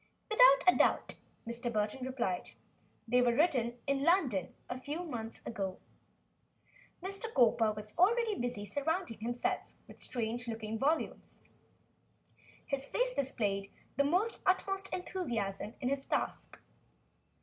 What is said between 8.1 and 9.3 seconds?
busy surrounding